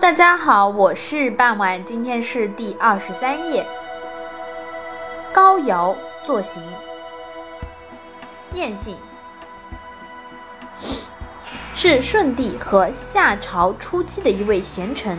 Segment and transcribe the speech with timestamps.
[0.00, 3.64] 大家好，我是傍晚，今天是第二十三页。
[5.32, 6.60] 高尧作行，
[8.54, 8.96] 晏姓，
[11.72, 15.16] 是舜帝和夏朝初期的一位贤臣。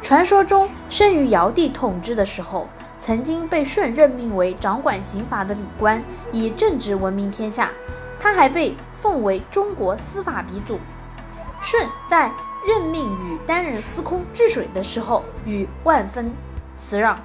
[0.00, 2.68] 传说中，生于尧帝统治的时候，
[3.00, 7.70] 曾经被舜任命为掌管刑法的礼官，以正直闻名天下。
[8.20, 10.78] 他还被奉为中国司法鼻祖。
[11.60, 12.30] 舜在
[12.66, 16.32] 任命与担任司空治水的时候，与万分
[16.76, 17.18] 辞让，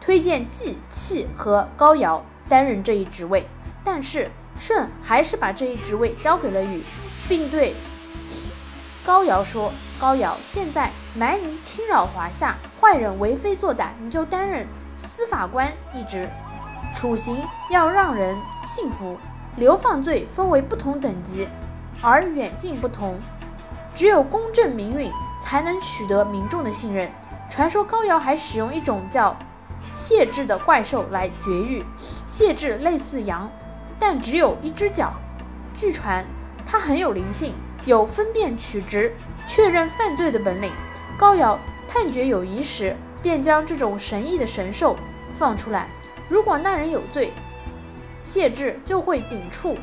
[0.00, 3.46] 推荐季契和高尧担任这一职位。
[3.82, 6.82] 但是舜还是把这一职位交给了禹，
[7.28, 7.74] 并对
[9.04, 14.66] 高尧说：“高尧现在蛮夷侵扰华夏，坏人为非作歹，你就担任
[14.96, 16.28] 司法官一职，
[16.94, 19.18] 处刑要让人信服，
[19.56, 21.48] 流放罪分为不同等级，
[22.00, 23.20] 而远近不同。”
[23.94, 27.10] 只有公正明允，才能取得民众的信任。
[27.48, 29.36] 传说高尧还使用一种叫
[29.92, 31.84] 谢豸的怪兽来绝育。
[32.26, 33.48] 谢豸类似羊，
[33.98, 35.12] 但只有一只脚。
[35.76, 36.24] 据传，
[36.66, 39.14] 它很有灵性，有分辨曲直、
[39.46, 40.72] 确认犯罪的本领。
[41.16, 44.96] 高尧判决有疑时，便将这种神异的神兽
[45.32, 45.88] 放出来。
[46.28, 47.32] 如果那人有罪，
[48.18, 49.74] 谢豸就会顶触；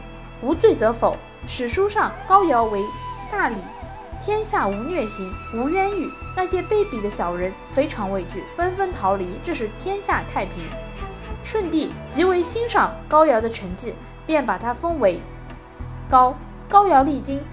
[0.42, 1.16] 无罪则否。
[1.48, 2.84] 史书上高尧为
[3.30, 3.56] 大礼。
[4.22, 6.08] 天下无虐刑，无冤狱。
[6.38, 10.64] 那些卑鄙的小人非常畏惧，纷纷逃离，这是天下太平。
[11.42, 13.96] 舜帝极为欣赏高尧的成绩，
[14.28, 15.20] 便把他封为
[16.08, 16.38] 高。
[16.70, 17.44] 高尧历经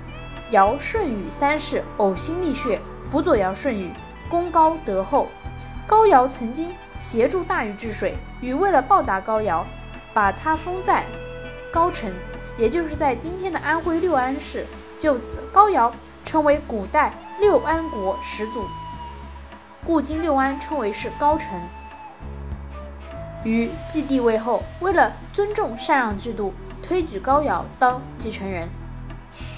[0.51, 2.79] 尧舜禹三世，呕心沥血，
[3.11, 3.91] 辅佐尧舜禹，
[4.29, 5.29] 功高德厚。
[5.87, 9.65] 高尧曾经协助大禹治水，禹为了报答高尧，
[10.13, 11.03] 把他封在
[11.73, 12.13] 高城，
[12.59, 14.67] 也就是在今天的安徽六安市。
[14.99, 15.93] 就此，高尧。
[16.25, 17.11] 称为古代
[17.41, 18.67] 六安国始祖，
[19.83, 21.59] 故今六安称为是高城。
[23.45, 28.69] 禹继帝位后，为了尊重禅让制度，推举高尧当继承人，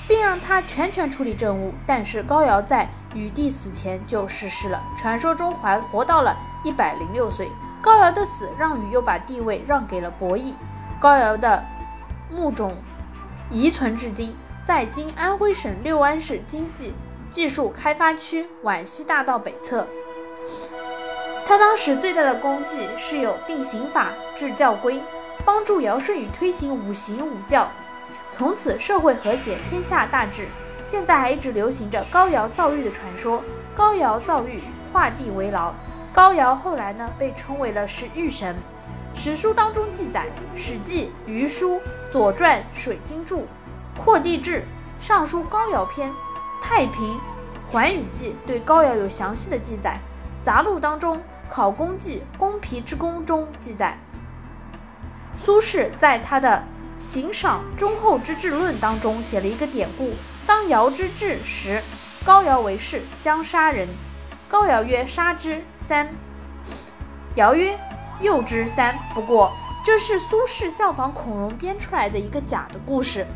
[0.06, 1.74] 并让他全权处理政务。
[1.84, 7.50] 但是高尧在禹帝死前就逝世了，传说中还活到了一百零六岁。
[7.82, 10.54] 高尧的死让禹又把帝位让给了伯益。
[11.00, 11.64] 高尧的
[12.30, 12.72] 墓冢
[13.50, 14.36] 遗存至今。
[14.70, 16.94] 在今安徽省六安市经济
[17.28, 19.84] 技术开发区皖西大道北侧。
[21.44, 25.00] 他当时最大的功绩是有定刑法、制教规，
[25.44, 27.68] 帮助尧舜禹推行五行五教，
[28.30, 30.46] 从此社会和谐，天下大治。
[30.84, 33.42] 现在还一直流行着高尧造狱的传说。
[33.74, 35.74] 高尧造狱，画地为牢。
[36.12, 38.54] 高尧后来呢，被称为了是狱神。
[39.12, 40.26] 史书当中记载，
[40.56, 41.74] 《史记》《虞书》
[42.08, 43.38] 《左传》《水经注》。
[44.02, 44.56] 《扩地志》
[44.98, 46.08] 《尚书高尧篇》
[46.62, 47.20] 《太平
[47.70, 50.00] 寰宇记》对高尧有详细的记载，
[50.44, 51.18] 《杂录》当中
[51.50, 53.98] 《考功记·公皮之功》中记载，
[55.36, 56.64] 苏轼在他的
[57.02, 60.14] 《行赏忠厚之治论》当中写了一个典故：
[60.46, 61.82] 当尧之治时，
[62.24, 63.86] 高尧为士，将杀人。
[64.48, 66.08] 高尧曰：“杀之。”三。
[67.34, 67.78] 尧曰
[68.22, 68.98] ：“又之。”三。
[69.14, 69.52] 不过，
[69.84, 73.26] 这是苏轼效仿孔融编出来的一个假的故事。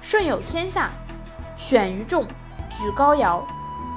[0.00, 0.90] 舜有天下，
[1.56, 2.24] 选于众，
[2.70, 3.46] 举高尧，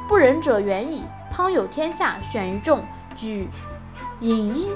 [0.08, 1.04] 不仁者远矣。
[1.32, 2.84] 汤有天下，选于众，
[3.16, 3.48] 举
[4.20, 4.76] 尹一，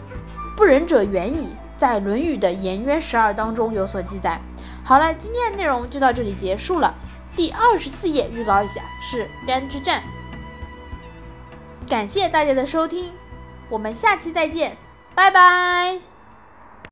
[0.56, 1.56] 不仁者远矣。
[1.78, 4.42] 在《论语》的颜渊十二当中有所记载。
[4.84, 6.96] 好了，今天的内容就到这里结束了。
[7.36, 10.02] 第二十四页预告一下是干之战。
[11.88, 13.14] 感谢大家的收听，
[13.70, 14.76] 我们下期再见，
[15.14, 16.07] 拜拜。